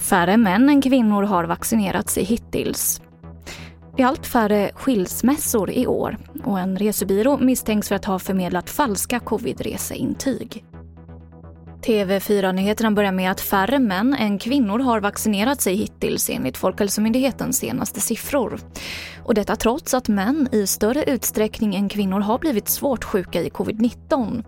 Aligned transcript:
Färre 0.00 0.36
män 0.36 0.68
än 0.68 0.82
kvinnor 0.82 1.22
har 1.22 1.44
vaccinerat 1.44 2.10
sig 2.10 2.24
hittills. 2.24 3.02
Det 3.96 4.02
är 4.02 4.06
allt 4.06 4.26
färre 4.26 4.70
skilsmässor 4.74 5.70
i 5.70 5.86
år 5.86 6.16
och 6.44 6.60
en 6.60 6.78
resebyrå 6.78 7.38
misstänks 7.38 7.88
för 7.88 7.94
att 7.94 8.04
ha 8.04 8.18
förmedlat 8.18 8.70
falska 8.70 9.18
covid-reseintyg. 9.18 10.64
TV4-nyheterna 11.86 12.90
börjar 12.90 13.12
med 13.12 13.30
att 13.30 13.40
färre 13.40 13.78
män 13.78 14.16
än 14.18 14.38
kvinnor 14.38 14.78
har 14.78 15.00
vaccinerat 15.00 15.60
sig 15.60 15.74
hittills 15.74 16.30
enligt 16.30 16.56
Folkhälsomyndighetens 16.56 17.58
senaste 17.58 18.00
siffror. 18.00 18.58
Och 19.24 19.34
detta 19.34 19.56
trots 19.56 19.94
att 19.94 20.08
män 20.08 20.48
i 20.52 20.66
större 20.66 21.02
utsträckning 21.02 21.74
än 21.74 21.88
kvinnor 21.88 22.20
har 22.20 22.38
blivit 22.38 22.68
svårt 22.68 23.04
sjuka 23.04 23.40
i 23.40 23.48
covid-19. 23.48 24.44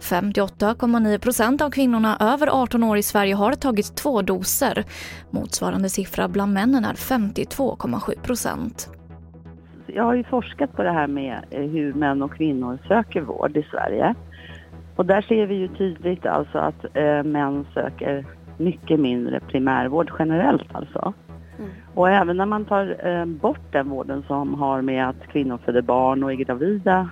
58,9 0.00 1.18
procent 1.18 1.62
av 1.62 1.70
kvinnorna 1.70 2.16
över 2.20 2.62
18 2.62 2.82
år 2.82 2.98
i 2.98 3.02
Sverige 3.02 3.34
har 3.34 3.52
tagit 3.52 3.96
två 3.96 4.22
doser. 4.22 4.84
Motsvarande 5.30 5.88
siffra 5.88 6.28
bland 6.28 6.52
männen 6.52 6.84
är 6.84 6.94
52,7 6.94 8.22
procent. 8.22 8.90
Jag 9.86 10.04
har 10.04 10.14
ju 10.14 10.24
forskat 10.24 10.72
på 10.72 10.82
det 10.82 10.92
här 10.92 11.06
med 11.06 11.44
eh, 11.50 11.60
hur 11.62 11.94
män 11.94 12.22
och 12.22 12.34
kvinnor 12.34 12.78
söker 12.88 13.20
vård 13.20 13.56
i 13.56 13.62
Sverige. 13.62 14.14
Och 14.98 15.06
där 15.06 15.22
ser 15.22 15.46
vi 15.46 15.54
ju 15.54 15.68
tydligt 15.68 16.26
alltså 16.26 16.58
att 16.58 16.84
eh, 16.94 17.22
män 17.22 17.66
söker 17.74 18.24
mycket 18.56 19.00
mindre 19.00 19.40
primärvård 19.40 20.10
generellt 20.18 20.74
alltså. 20.74 21.12
Mm. 21.58 21.70
Och 21.94 22.08
även 22.08 22.36
när 22.36 22.46
man 22.46 22.64
tar 22.64 23.06
eh, 23.08 23.24
bort 23.24 23.72
den 23.72 23.88
vården 23.88 24.24
som 24.26 24.54
har 24.54 24.82
med 24.82 25.08
att 25.08 25.26
kvinnor 25.32 25.58
föder 25.64 25.82
barn 25.82 26.24
och 26.24 26.32
är 26.32 26.36
gravida 26.36 27.08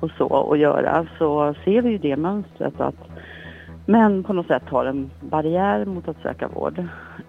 och 0.00 0.10
så 0.18 0.52
att 0.52 0.58
göra 0.58 1.06
så 1.18 1.54
ser 1.64 1.82
vi 1.82 1.90
ju 1.90 1.98
det 1.98 2.16
mönstret 2.16 2.80
att 2.80 3.08
män 3.86 4.24
på 4.24 4.32
något 4.32 4.46
sätt 4.46 4.68
har 4.68 4.84
en 4.84 5.10
barriär 5.20 5.84
mot 5.84 6.08
att 6.08 6.22
söka 6.22 6.48
vård. 6.48 6.78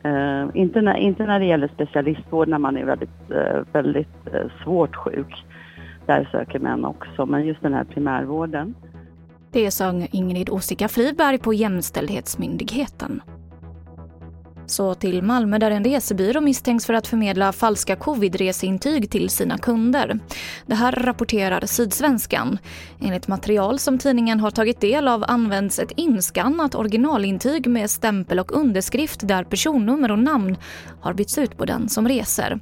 Eh, 0.04 0.46
inte, 0.54 0.82
när, 0.82 0.96
inte 0.96 1.26
när 1.26 1.40
det 1.40 1.46
gäller 1.46 1.68
specialistvård 1.68 2.48
när 2.48 2.60
man 2.60 2.78
är 2.78 2.86
väldigt, 2.86 3.32
eh, 3.32 3.60
väldigt 3.72 4.28
eh, 4.34 4.64
svårt 4.64 4.96
sjuk. 4.96 5.46
Där 6.06 6.30
söker 6.32 6.60
män 6.60 6.86
också, 6.86 7.26
men 7.26 7.46
just 7.46 7.62
den 7.62 7.74
här 7.74 7.84
primärvården. 7.84 8.76
Det 9.58 9.72
sa 9.72 10.02
Ingrid 10.12 10.50
Osika 10.50 10.88
Friberg 10.88 11.38
på 11.38 11.54
Jämställdhetsmyndigheten. 11.54 13.22
Så 14.66 14.94
till 14.94 15.22
Malmö 15.22 15.58
där 15.58 15.72
en 15.72 15.84
resebyrå 15.84 16.42
misstänks 16.42 16.86
för 16.86 16.94
att 16.94 17.08
förmedla 17.08 17.52
falska 17.52 17.96
covid-reseintyg 17.96 19.10
till 19.10 19.30
sina 19.30 19.58
kunder. 19.58 20.20
Det 20.66 20.76
här 20.76 20.92
rapporterar 20.92 21.66
Sydsvenskan. 21.66 22.58
Enligt 23.02 23.28
material 23.28 23.80
som 23.80 23.98
tidningen 23.98 24.40
har 24.40 24.52
tagit 24.52 24.82
del 24.82 25.08
av 25.08 25.26
används 25.28 25.80
ett 25.80 25.92
inskannat 25.96 26.76
originalintyg 26.76 27.68
med 27.68 27.90
stämpel 27.90 28.40
och 28.40 28.52
underskrift 28.52 29.28
där 29.28 29.44
personnummer 29.44 30.12
och 30.12 30.20
namn 30.20 30.58
har 31.02 31.14
bytts 31.14 31.38
ut 31.38 31.58
på 31.58 31.66
den 31.66 31.90
som 31.90 32.08
reser. 32.08 32.60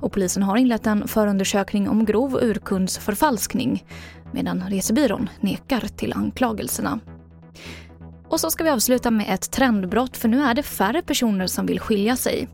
Och 0.00 0.12
polisen 0.12 0.42
har 0.42 0.56
inlett 0.56 0.86
en 0.86 1.08
förundersökning 1.08 1.88
om 1.88 2.04
grov 2.04 2.38
urkundsförfalskning 2.42 3.84
medan 4.32 4.70
resebyrån 4.70 5.30
nekar 5.40 5.80
till 5.80 6.12
anklagelserna. 6.12 7.00
Och 8.28 8.40
så 8.40 8.50
ska 8.50 8.64
vi 8.64 8.70
avsluta 8.70 9.10
med 9.10 9.26
ett 9.34 9.50
trendbrott 9.50 10.16
för 10.16 10.28
nu 10.28 10.42
är 10.42 10.54
det 10.54 10.62
färre 10.62 11.02
personer 11.02 11.46
som 11.46 11.66
vill 11.66 11.80
skilja 11.80 12.16
sig. 12.16 12.48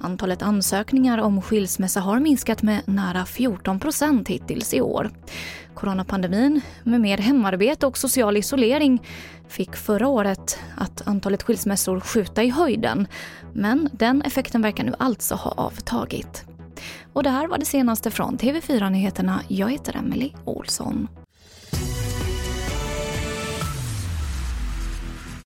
Antalet 0.00 0.42
ansökningar 0.42 1.18
om 1.18 1.42
skilsmässa 1.42 2.00
har 2.00 2.20
minskat 2.20 2.62
med 2.62 2.82
nära 2.86 3.24
14 3.24 3.80
procent 3.80 4.28
hittills 4.28 4.74
i 4.74 4.80
år. 4.80 5.10
Coronapandemin 5.74 6.60
med 6.82 7.00
mer 7.00 7.18
hemarbete 7.18 7.86
och 7.86 7.98
social 7.98 8.36
isolering 8.36 9.02
fick 9.48 9.76
förra 9.76 10.08
året 10.08 10.58
att 10.76 11.08
antalet 11.08 11.42
skilsmässor 11.42 12.00
skjuta 12.00 12.42
i 12.42 12.50
höjden. 12.50 13.06
Men 13.52 13.88
den 13.92 14.22
effekten 14.22 14.62
verkar 14.62 14.84
nu 14.84 14.94
alltså 14.98 15.34
ha 15.34 15.50
avtagit. 15.50 16.44
Och 17.12 17.22
det 17.22 17.30
här 17.30 17.48
var 17.48 17.58
det 17.58 17.64
senaste 17.64 18.10
från 18.10 18.38
TV4 18.38 18.90
Nyheterna. 18.90 19.40
Jag 19.48 19.70
heter 19.70 19.96
Emily 19.96 20.32
Olsson. 20.44 21.08